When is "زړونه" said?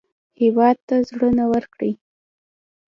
1.09-1.43